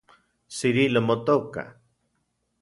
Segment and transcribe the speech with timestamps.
[0.57, 1.63] ¿Cirilo motoka?